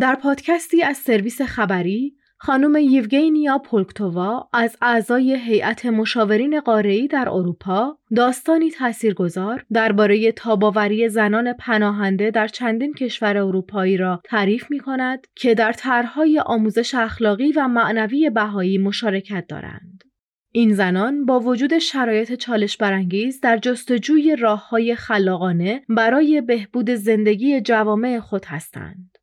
در 0.00 0.14
پادکستی 0.14 0.82
از 0.82 0.96
سرویس 0.96 1.42
خبری، 1.42 2.14
خانم 2.46 2.76
یوگینیا 2.76 3.58
پولکتووا 3.58 4.48
از 4.52 4.76
اعضای 4.82 5.36
هیئت 5.36 5.86
مشاورین 5.86 6.60
قاره‌ای 6.60 7.08
در 7.08 7.28
اروپا 7.28 7.98
داستانی 8.16 8.70
تاثیرگذار 8.70 9.64
درباره 9.72 10.32
تاباوری 10.32 11.08
زنان 11.08 11.52
پناهنده 11.52 12.30
در 12.30 12.48
چندین 12.48 12.94
کشور 12.94 13.36
اروپایی 13.36 13.96
را 13.96 14.20
تعریف 14.24 14.70
می 14.70 14.80
کند 14.80 15.26
که 15.34 15.54
در 15.54 15.72
طرحهای 15.72 16.38
آموزش 16.46 16.94
اخلاقی 16.94 17.52
و 17.52 17.68
معنوی 17.68 18.30
بهایی 18.30 18.78
مشارکت 18.78 19.44
دارند. 19.48 20.04
این 20.52 20.74
زنان 20.74 21.26
با 21.26 21.40
وجود 21.40 21.78
شرایط 21.78 22.32
چالش 22.32 22.76
برانگیز 22.76 23.40
در 23.40 23.56
جستجوی 23.56 24.36
راه 24.36 24.68
های 24.68 24.94
خلاقانه 24.94 25.82
برای 25.88 26.40
بهبود 26.40 26.90
زندگی 26.90 27.60
جوامع 27.60 28.20
خود 28.20 28.44
هستند. 28.44 29.13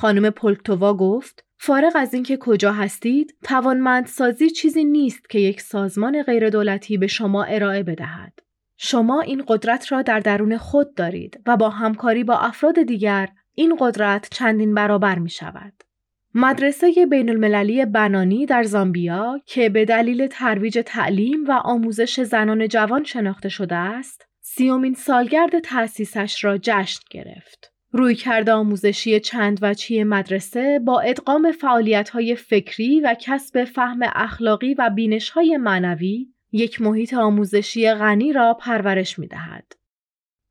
خانم 0.00 0.30
پولکتووا 0.30 0.94
گفت 0.94 1.44
فارغ 1.56 1.92
از 1.94 2.14
اینکه 2.14 2.36
کجا 2.36 2.72
هستید، 2.72 3.36
توانمندسازی 3.44 4.50
چیزی 4.50 4.84
نیست 4.84 5.30
که 5.30 5.38
یک 5.38 5.60
سازمان 5.60 6.22
غیردولتی 6.22 6.98
به 6.98 7.06
شما 7.06 7.44
ارائه 7.44 7.82
بدهد. 7.82 8.32
شما 8.76 9.20
این 9.20 9.44
قدرت 9.48 9.92
را 9.92 10.02
در 10.02 10.20
درون 10.20 10.56
خود 10.56 10.94
دارید 10.94 11.40
و 11.46 11.56
با 11.56 11.70
همکاری 11.70 12.24
با 12.24 12.38
افراد 12.38 12.82
دیگر 12.82 13.28
این 13.54 13.76
قدرت 13.80 14.28
چندین 14.30 14.74
برابر 14.74 15.18
می 15.18 15.30
شود. 15.30 15.72
مدرسه 16.34 17.06
بین 17.10 17.30
المللی 17.30 17.84
بنانی 17.84 18.46
در 18.46 18.62
زامبیا 18.62 19.40
که 19.46 19.68
به 19.68 19.84
دلیل 19.84 20.26
ترویج 20.26 20.82
تعلیم 20.86 21.44
و 21.48 21.52
آموزش 21.52 22.20
زنان 22.20 22.68
جوان 22.68 23.04
شناخته 23.04 23.48
شده 23.48 23.74
است، 23.74 24.26
سی‌امین 24.40 24.94
سالگرد 24.94 25.58
تأسیسش 25.58 26.44
را 26.44 26.58
جشن 26.58 27.00
گرفت. 27.10 27.77
رویکرد 27.92 28.48
آموزشی 28.48 29.20
چند 29.20 29.58
وجهی 29.62 30.04
مدرسه 30.04 30.80
با 30.84 31.00
ادغام 31.00 31.52
های 32.12 32.36
فکری 32.36 33.00
و 33.00 33.16
کسب 33.20 33.64
فهم 33.64 33.98
اخلاقی 34.02 34.74
و 34.74 34.90
های 35.34 35.56
معنوی 35.56 36.26
یک 36.52 36.80
محیط 36.80 37.14
آموزشی 37.14 37.90
غنی 37.90 38.32
را 38.32 38.54
پرورش 38.54 39.20
دهد. 39.20 39.72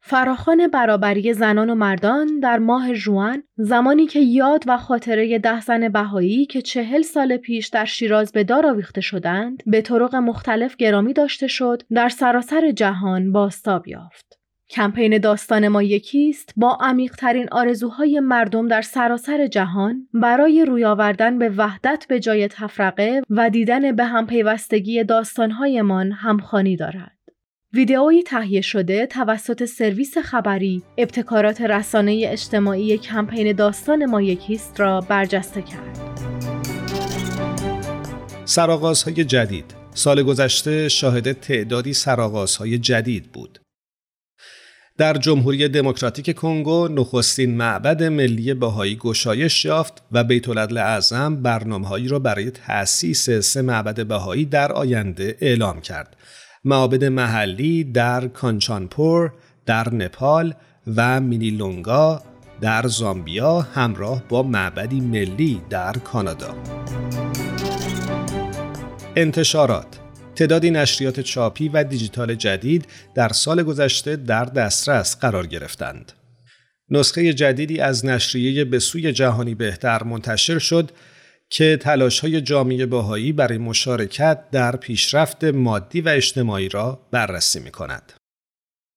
فراخان 0.10 0.68
برابری 0.68 1.34
زنان 1.34 1.70
و 1.70 1.76
مردان 1.76 2.40
در 2.40 2.60
ماه 2.60 2.94
جوان 2.94 3.44
زمانی 3.58 4.08
که 4.08 4.20
یاد 4.20 4.64
و 4.68 4.78
خاطره 4.78 5.40
ده 5.40 5.62
زن 5.62 5.90
بهایی 5.90 6.46
که 6.46 6.62
چهل 6.62 7.02
سال 7.02 7.38
پیش 7.38 7.68
در 7.68 7.86
شیراز 7.86 8.32
به 8.32 8.44
دار 8.44 8.66
آویخته 8.66 9.02
شدند 9.02 9.64
به 9.66 9.82
طرق 9.82 10.16
مختلف 10.16 10.76
گرامی 10.76 11.14
داشته 11.14 11.48
شد 11.48 11.82
در 11.92 12.10
سراسر 12.10 12.72
جهان 12.72 13.32
باستاب 13.32 13.88
یافت. 13.88 14.37
کمپین 14.70 15.18
داستان 15.18 15.68
ما 15.68 15.84
یکیست 15.84 16.54
با 16.58 16.78
عمیقترین 16.82 17.48
آرزوهای 17.52 18.20
مردم 18.20 18.68
در 18.68 18.82
سراسر 18.82 19.48
جهان 19.48 20.08
برای 20.14 20.66
روی 20.66 20.86
آوردن 20.86 21.40
به 21.40 21.50
وحدت 21.50 22.06
به 22.10 22.20
جای 22.20 22.48
تفرقه 22.48 23.22
و 23.30 23.50
دیدن 23.50 23.96
به 23.96 24.06
هم 24.06 24.28
پیوستگی 24.28 25.04
داستانهایمان 25.04 26.12
همخانی 26.12 26.76
دارد. 26.76 27.18
ویدئویی 27.74 28.24
تهیه 28.24 28.62
شده 28.62 29.06
توسط 29.06 29.66
سرویس 29.66 30.18
خبری 30.18 30.84
ابتکارات 30.98 31.62
رسانه 31.62 32.26
اجتماعی 32.28 32.98
کمپین 32.98 33.56
داستان 33.56 34.06
ما 34.06 34.22
یکیست 34.22 34.80
را 34.80 35.02
برجسته 35.02 35.62
کرد. 35.62 36.00
سرآغازهای 38.46 39.24
جدید 39.24 39.76
سال 39.94 40.24
گذشته 40.24 40.90
شاهد 40.90 41.32
تعدادی 41.32 41.94
سرآغازهای 41.94 42.78
جدید 42.78 43.32
بود. 43.32 43.60
در 44.98 45.14
جمهوری 45.14 45.68
دموکراتیک 45.68 46.36
کنگو 46.36 46.88
نخستین 46.88 47.58
معبد 47.58 48.04
ملی 48.04 48.54
بهایی 48.54 48.96
گشایش 48.96 49.66
یافت 49.66 50.04
و 50.12 50.24
بیت 50.24 50.50
اعظم 50.78 51.36
برنامه‌هایی 51.36 52.08
را 52.08 52.20
برای 52.20 52.52
تأسیس 52.52 53.30
سه 53.30 53.62
معبد 53.62 54.08
بهایی 54.08 54.46
در 54.46 54.72
آینده 54.72 55.38
اعلام 55.42 55.82
کرد. 55.82 56.16
معابد 56.66 57.04
محلی 57.04 57.84
در 57.84 58.28
کانچانپور، 58.28 59.34
در 59.66 59.94
نپال 59.94 60.54
و 60.96 61.22
مینیلونگا 61.22 62.24
در 62.62 62.88
زامبیا 62.88 63.62
همراه 63.62 64.24
با 64.30 64.44
معبدی 64.44 65.02
ملی 65.02 65.62
در 65.70 65.94
کانادا. 65.94 66.56
انتشارات 69.16 70.07
تعدادی 70.38 70.72
نشریات 70.72 71.20
چاپی 71.20 71.70
و 71.70 71.84
دیجیتال 71.84 72.36
جدید 72.36 72.86
در 73.16 73.30
سال 73.30 73.64
گذشته 73.64 74.16
در 74.16 74.46
دسترس 74.46 75.20
قرار 75.20 75.48
گرفتند. 75.48 76.12
نسخه 76.90 77.34
جدیدی 77.34 77.80
از 77.80 78.06
نشریه 78.06 78.66
به 78.66 78.80
سوی 78.80 79.12
جهانی 79.12 79.56
بهتر 79.56 80.04
منتشر 80.04 80.60
شد 80.60 80.92
که 81.50 81.78
تلاش 81.82 82.20
های 82.20 82.42
جامعه 82.42 82.86
باهایی 82.86 83.32
برای 83.32 83.58
مشارکت 83.58 84.52
در 84.52 84.76
پیشرفت 84.76 85.44
مادی 85.44 86.02
و 86.02 86.10
اجتماعی 86.10 86.70
را 86.70 87.08
بررسی 87.12 87.60
می 87.60 87.72
کند. 87.72 88.14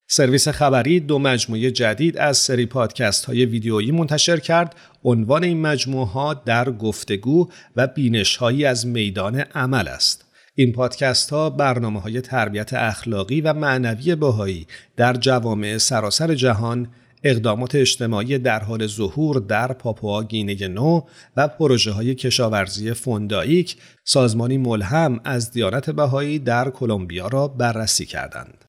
سرویس 0.09 0.49
خبری 0.49 1.01
دو 1.01 1.19
مجموعه 1.19 1.71
جدید 1.71 2.19
از 2.19 2.39
سری 2.39 2.67
پادکست 2.67 3.25
های 3.25 3.45
ویدیویی 3.45 3.91
منتشر 3.91 4.37
کرد. 4.37 4.75
عنوان 5.05 5.45
این 5.45 5.61
مجموعه 5.61 6.07
ها 6.07 6.35
در 6.35 6.71
گفتگو 6.71 7.51
و 7.77 7.87
بینش 7.87 8.37
هایی 8.37 8.65
از 8.65 8.87
میدان 8.87 9.41
عمل 9.41 9.89
است. 9.89 10.30
این 10.61 10.73
پادکست 10.73 11.31
ها 11.31 11.51
برنامه 11.51 12.01
های 12.01 12.21
تربیت 12.21 12.75
اخلاقی 12.75 13.41
و 13.41 13.53
معنوی 13.53 14.15
باهایی 14.15 14.67
در 14.97 15.15
جوامع 15.15 15.79
سراسر 15.79 16.35
جهان 16.35 16.89
اقدامات 17.25 17.75
اجتماعی 17.75 18.39
در 18.39 18.61
حال 18.61 18.87
ظهور 18.87 19.39
در 19.39 19.73
پاپوا 19.73 20.23
گینه 20.23 20.69
نو 20.69 21.01
و 21.37 21.49
پروژه 21.49 21.93
های 21.93 22.15
کشاورزی 22.15 22.93
فوندایک 22.93 23.77
سازمانی 24.05 24.59
ملهم 24.59 25.21
از 25.25 25.51
دیانت 25.51 25.91
بهایی 25.91 26.39
در 26.39 26.71
کلمبیا 26.71 27.29
را 27.29 27.49
بررسی 27.49 28.07
کردند. 28.07 28.65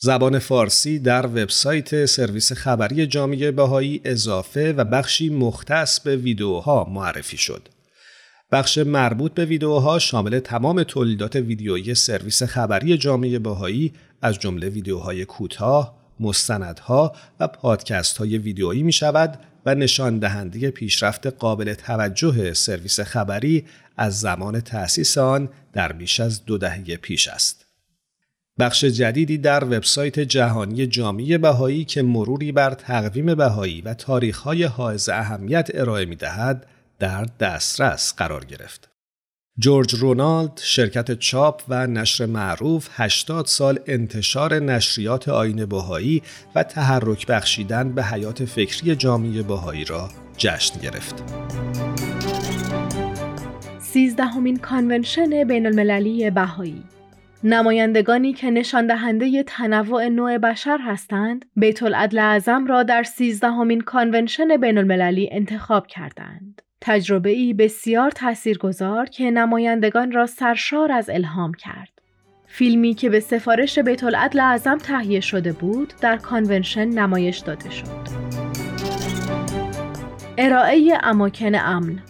زبان 0.00 0.38
فارسی 0.38 0.98
در 0.98 1.26
وبسایت 1.26 2.06
سرویس 2.06 2.52
خبری 2.52 3.06
جامعه 3.06 3.50
بهایی 3.50 4.00
اضافه 4.04 4.72
و 4.72 4.84
بخشی 4.84 5.28
مختص 5.28 6.00
به 6.00 6.16
ویدیوها 6.16 6.84
معرفی 6.84 7.36
شد. 7.36 7.68
بخش 8.52 8.78
مربوط 8.78 9.34
به 9.34 9.44
ویدیوها 9.44 9.98
شامل 9.98 10.38
تمام 10.38 10.82
تولیدات 10.82 11.36
ویدیویی 11.36 11.94
سرویس 11.94 12.42
خبری 12.42 12.98
جامعه 12.98 13.38
بهایی 13.38 13.92
از 14.22 14.38
جمله 14.38 14.68
ویدیوهای 14.68 15.24
کوتاه، 15.24 15.98
مستندها 16.20 17.12
و 17.40 17.48
پادکست 17.48 18.18
های 18.18 18.38
ویدیویی 18.38 18.82
می 18.82 18.92
شود 18.92 19.40
و 19.66 19.74
نشان 19.74 20.18
دهنده 20.18 20.70
پیشرفت 20.70 21.26
قابل 21.26 21.74
توجه 21.74 22.54
سرویس 22.54 23.00
خبری 23.00 23.64
از 23.96 24.20
زمان 24.20 24.60
تأسیس 24.60 25.18
آن 25.18 25.48
در 25.72 25.92
بیش 25.92 26.20
از 26.20 26.44
دو 26.44 26.58
دهه 26.58 26.96
پیش 26.96 27.28
است. 27.28 27.66
بخش 28.58 28.84
جدیدی 28.84 29.38
در 29.38 29.64
وبسایت 29.64 30.20
جهانی 30.20 30.86
جامعه 30.86 31.38
بهایی 31.38 31.84
که 31.84 32.02
مروری 32.02 32.52
بر 32.52 32.74
تقویم 32.74 33.34
بهایی 33.34 33.80
و 33.80 33.94
تاریخهای 33.94 34.64
حائز 34.64 35.08
اهمیت 35.08 35.70
ارائه 35.74 36.04
می 36.04 36.16
دهد 36.16 36.66
در 36.98 37.26
دسترس 37.40 38.14
قرار 38.16 38.44
گرفت. 38.44 38.90
جورج 39.58 39.94
رونالد 39.94 40.60
شرکت 40.62 41.18
چاپ 41.18 41.62
و 41.68 41.86
نشر 41.86 42.26
معروف 42.26 42.88
80 42.92 43.46
سال 43.46 43.78
انتشار 43.86 44.54
نشریات 44.58 45.28
آین 45.28 45.66
بهایی 45.66 46.22
و 46.54 46.62
تحرک 46.62 47.26
بخشیدن 47.26 47.92
به 47.92 48.04
حیات 48.04 48.44
فکری 48.44 48.96
جامعه 48.96 49.42
بهایی 49.42 49.84
را 49.84 50.08
جشن 50.36 50.80
گرفت. 50.80 51.22
سیزدهمین 53.78 54.56
کانونشن 54.56 55.44
بین 55.44 55.66
المللی 55.66 56.30
بهایی 56.30 56.84
نمایندگانی 57.44 58.32
که 58.32 58.50
نشان 58.50 58.86
دهنده 58.86 59.42
تنوع 59.42 60.08
نوع 60.08 60.38
بشر 60.38 60.78
هستند، 60.80 61.44
بیت 61.56 61.82
العدل 61.82 62.18
اعظم 62.18 62.66
را 62.66 62.82
در 62.82 63.02
سیزدهمین 63.02 63.80
کانونشن 63.80 64.56
بین 64.56 64.78
المللی 64.78 65.28
انتخاب 65.32 65.86
کردند. 65.86 66.62
تجربه 66.80 67.30
ای 67.30 67.54
بسیار 67.54 68.10
تاثیرگذار 68.10 69.06
که 69.06 69.30
نمایندگان 69.30 70.12
را 70.12 70.26
سرشار 70.26 70.92
از 70.92 71.10
الهام 71.10 71.54
کرد. 71.54 71.98
فیلمی 72.46 72.94
که 72.94 73.10
به 73.10 73.20
سفارش 73.20 73.78
بیت 73.78 74.04
العدل 74.04 74.40
اعظم 74.40 74.78
تهیه 74.78 75.20
شده 75.20 75.52
بود 75.52 75.92
در 76.00 76.16
کانونشن 76.16 76.88
نمایش 76.88 77.38
داده 77.38 77.70
شد. 77.70 78.28
ارائه 80.38 80.98
اماکن 81.02 81.54
امن 81.54 82.02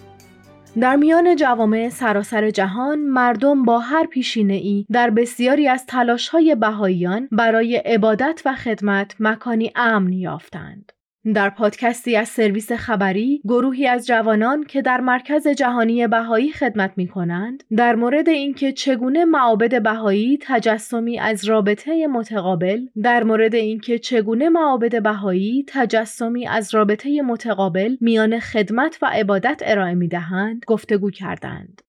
در 0.80 0.96
میان 0.96 1.36
جوامع 1.36 1.88
سراسر 1.88 2.50
جهان 2.50 2.98
مردم 2.98 3.64
با 3.64 3.78
هر 3.78 4.06
پیشینه 4.06 4.54
ای 4.54 4.86
در 4.90 5.10
بسیاری 5.10 5.68
از 5.68 5.86
تلاش 5.86 6.28
های 6.28 6.54
بهاییان 6.54 7.28
برای 7.32 7.76
عبادت 7.76 8.42
و 8.44 8.54
خدمت 8.54 9.14
مکانی 9.20 9.72
امن 9.76 10.12
یافتند. 10.12 10.92
در 11.34 11.50
پادکستی 11.50 12.16
از 12.16 12.28
سرویس 12.28 12.72
خبری 12.72 13.40
گروهی 13.44 13.86
از 13.86 14.06
جوانان 14.06 14.64
که 14.64 14.82
در 14.82 15.00
مرکز 15.00 15.48
جهانی 15.48 16.06
بهایی 16.06 16.52
خدمت 16.52 16.92
می 16.96 17.08
کنند 17.08 17.64
در 17.76 17.94
مورد 17.94 18.28
اینکه 18.28 18.72
چگونه 18.72 19.24
معابد 19.24 19.82
بهایی 19.82 20.38
تجسمی 20.42 21.18
از 21.18 21.44
رابطه 21.44 22.06
متقابل 22.06 22.80
در 23.02 23.24
مورد 23.24 23.54
اینکه 23.54 23.98
چگونه 23.98 24.48
معابد 24.48 25.02
بهایی 25.02 25.64
تجسمی 25.68 26.46
از 26.46 26.74
رابطه 26.74 27.22
متقابل 27.22 27.96
میان 28.00 28.38
خدمت 28.38 28.98
و 29.02 29.06
عبادت 29.12 29.62
ارائه 29.64 29.94
می 29.94 30.08
دهند 30.08 30.64
گفتگو 30.66 31.10
کردند. 31.10 31.82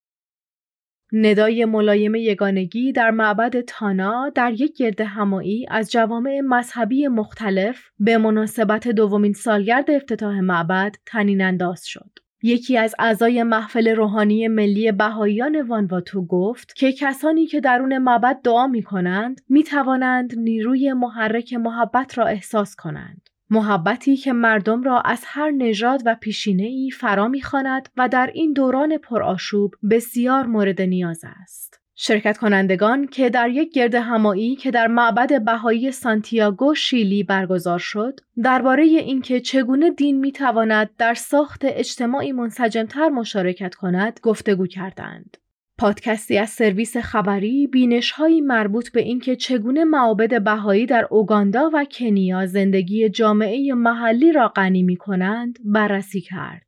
ندای 1.13 1.65
ملایم 1.65 2.15
یگانگی 2.15 2.91
در 2.91 3.11
معبد 3.11 3.61
تانا 3.61 4.31
در 4.35 4.53
یک 4.53 4.77
گرد 4.77 5.01
همایی 5.01 5.65
از 5.69 5.91
جوامع 5.91 6.41
مذهبی 6.43 7.07
مختلف 7.07 7.89
به 7.99 8.17
مناسبت 8.17 8.87
دومین 8.87 9.33
سالگرد 9.33 9.91
افتتاح 9.91 10.39
معبد 10.39 10.95
تنین 11.05 11.41
انداز 11.41 11.85
شد. 11.85 12.09
یکی 12.43 12.77
از 12.77 12.95
اعضای 12.99 13.43
محفل 13.43 13.87
روحانی 13.87 14.47
ملی 14.47 14.91
بهاییان 14.91 15.61
وانواتو 15.61 16.25
گفت 16.25 16.75
که 16.75 16.91
کسانی 16.91 17.45
که 17.45 17.59
درون 17.59 17.97
معبد 17.97 18.39
دعا 18.43 18.67
می 18.67 18.83
کنند 18.83 19.41
می 19.49 19.63
توانند 19.63 20.39
نیروی 20.39 20.93
محرک 20.93 21.53
محبت 21.53 22.17
را 22.17 22.25
احساس 22.25 22.75
کنند. 22.75 23.28
محبتی 23.49 24.17
که 24.17 24.33
مردم 24.33 24.83
را 24.83 25.01
از 25.01 25.23
هر 25.25 25.51
نژاد 25.51 26.01
و 26.05 26.15
پیشینه 26.15 26.63
ای 26.63 26.91
فرا 26.91 27.27
می‌خواند 27.27 27.89
و 27.97 28.09
در 28.09 28.31
این 28.33 28.53
دوران 28.53 28.97
پرآشوب 28.97 29.75
بسیار 29.91 30.45
مورد 30.45 30.81
نیاز 30.81 31.21
است. 31.41 31.79
شرکت 31.95 32.37
کنندگان 32.37 33.07
که 33.07 33.29
در 33.29 33.49
یک 33.49 33.73
گرد 33.73 33.95
همایی 33.95 34.55
که 34.55 34.71
در 34.71 34.87
معبد 34.87 35.45
بهایی 35.45 35.91
سانتیاگو 35.91 36.75
شیلی 36.75 37.23
برگزار 37.23 37.79
شد 37.79 38.19
درباره 38.43 38.83
اینکه 38.83 39.39
چگونه 39.39 39.89
دین 39.89 40.19
می‌تواند 40.19 40.89
در 40.97 41.13
ساخت 41.13 41.61
اجتماعی 41.63 42.31
منسجمتر 42.31 43.09
مشارکت 43.09 43.75
کند 43.75 44.19
گفتگو 44.23 44.67
کردند. 44.67 45.37
پادکستی 45.79 46.37
از 46.37 46.49
سرویس 46.49 46.97
خبری 46.97 47.67
بینشهایی 47.67 48.41
مربوط 48.41 48.91
به 48.91 49.01
اینکه 49.01 49.35
چگونه 49.35 49.83
معابد 49.83 50.43
بهایی 50.43 50.85
در 50.85 51.07
اوگاندا 51.09 51.69
و 51.73 51.85
کنیا 51.85 52.45
زندگی 52.45 53.09
جامعه 53.09 53.73
محلی 53.73 54.31
را 54.31 54.47
غنی 54.47 54.83
می 54.83 54.95
کنند 54.95 55.59
بررسی 55.65 56.21
کرد. 56.21 56.65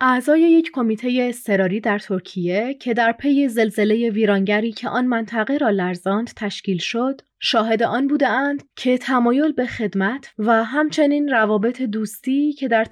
اعضای 0.00 0.40
یک 0.40 0.70
کمیته 0.74 1.26
اضطراری 1.28 1.80
در 1.80 1.98
ترکیه 1.98 2.74
که 2.80 2.94
در 2.94 3.12
پی 3.12 3.48
زلزله 3.48 4.10
ویرانگری 4.10 4.72
که 4.72 4.88
آن 4.88 5.06
منطقه 5.06 5.58
را 5.58 5.70
لرزاند 5.70 6.30
تشکیل 6.36 6.78
شد، 6.78 7.20
شاهد 7.44 7.82
آن 7.82 8.06
بودند 8.06 8.62
که 8.76 8.98
تمایل 8.98 9.52
به 9.52 9.66
خدمت 9.66 10.28
و 10.38 10.64
همچنین 10.64 11.28
روابط 11.28 11.82
دوستی 11.82 12.52
که 12.52 12.68
در 12.68 12.86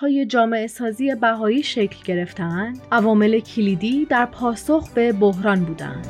های 0.00 0.26
جامعه 0.26 0.66
سازی 0.66 1.14
بهایی 1.14 1.62
شکل 1.62 1.96
گرفتند، 2.04 2.80
عوامل 2.92 3.40
کلیدی 3.40 4.04
در 4.04 4.26
پاسخ 4.26 4.92
به 4.94 5.12
بحران 5.12 5.64
بودند. 5.64 6.06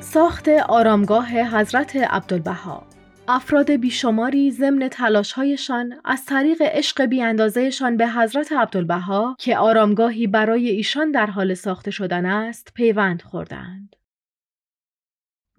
ساخت 0.00 0.48
آرامگاه 0.48 1.28
حضرت 1.28 1.96
عبدالبها 1.96 2.86
افراد 3.28 3.70
بیشماری 3.70 4.50
ضمن 4.50 4.88
تلاشهایشان 4.88 5.94
از 6.04 6.24
طریق 6.24 6.62
عشق 6.62 7.04
بیاندازهشان 7.04 7.96
به 7.96 8.08
حضرت 8.08 8.52
عبدالبها 8.52 9.36
که 9.38 9.58
آرامگاهی 9.58 10.26
برای 10.26 10.68
ایشان 10.68 11.10
در 11.10 11.26
حال 11.26 11.54
ساخته 11.54 11.90
شدن 11.90 12.26
است 12.26 12.72
پیوند 12.74 13.22
خوردند. 13.22 13.96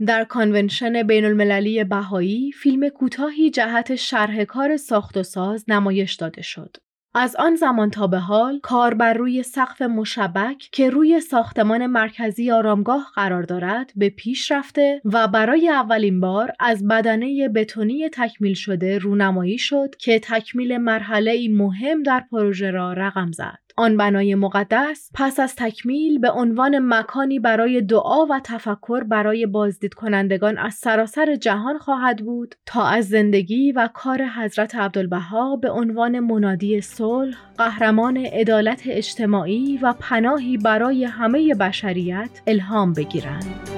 در 0.05 0.23
کانونشن 0.23 1.03
بین 1.03 1.25
المللی 1.25 1.83
بهایی 1.83 2.51
فیلم 2.51 2.89
کوتاهی 2.89 3.49
جهت 3.49 3.95
شرح 3.95 4.43
کار 4.43 4.77
ساخت 4.77 5.17
و 5.17 5.23
ساز 5.23 5.65
نمایش 5.67 6.13
داده 6.13 6.41
شد. 6.41 6.77
از 7.17 7.35
آن 7.35 7.55
زمان 7.55 7.89
تا 7.89 8.07
به 8.07 8.19
حال 8.19 8.59
کار 8.59 8.93
بر 8.93 9.13
روی 9.13 9.43
سقف 9.43 9.81
مشبک 9.81 10.69
که 10.71 10.89
روی 10.89 11.19
ساختمان 11.19 11.85
مرکزی 11.85 12.51
آرامگاه 12.51 13.11
قرار 13.15 13.43
دارد 13.43 13.91
به 13.95 14.09
پیش 14.09 14.51
رفته 14.51 15.01
و 15.05 15.27
برای 15.27 15.69
اولین 15.69 16.19
بار 16.19 16.51
از 16.59 16.87
بدنه 16.87 17.49
بتونی 17.49 18.09
تکمیل 18.09 18.53
شده 18.53 18.97
رونمایی 18.97 19.57
شد 19.57 19.95
که 19.99 20.19
تکمیل 20.19 20.77
مرحله 20.77 21.47
مهم 21.51 22.03
در 22.03 22.23
پروژه 22.31 22.71
را 22.71 22.93
رقم 22.93 23.31
زد. 23.31 23.64
آن 23.77 23.97
بنای 23.97 24.35
مقدس 24.35 25.11
پس 25.13 25.39
از 25.39 25.55
تکمیل 25.55 26.19
به 26.19 26.31
عنوان 26.31 26.79
مکانی 26.79 27.39
برای 27.39 27.81
دعا 27.81 28.25
و 28.25 28.39
تفکر 28.43 29.03
برای 29.03 29.45
بازدید 29.45 29.93
کنندگان 29.93 30.57
از 30.57 30.73
سراسر 30.73 31.35
جهان 31.35 31.77
خواهد 31.77 32.17
بود 32.17 32.55
تا 32.65 32.85
از 32.85 33.07
زندگی 33.07 33.71
و 33.71 33.89
کار 33.93 34.23
حضرت 34.23 34.75
عبدالبها 34.75 35.55
به 35.55 35.71
عنوان 35.71 36.19
منادی 36.19 36.81
صلح، 36.81 37.37
قهرمان 37.57 38.17
عدالت 38.17 38.81
اجتماعی 38.85 39.79
و 39.81 39.93
پناهی 39.99 40.57
برای 40.57 41.03
همه 41.03 41.55
بشریت 41.55 42.41
الهام 42.47 42.93
بگیرند. 42.93 43.74